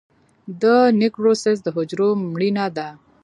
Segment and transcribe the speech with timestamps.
[0.61, 0.63] د
[0.99, 2.89] نیکروسس د حجرو مړینه ده.